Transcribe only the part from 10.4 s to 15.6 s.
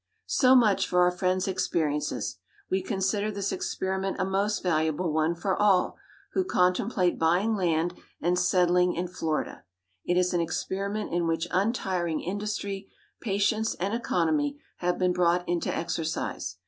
experiment in which untiring industry, patience, and economy have been brought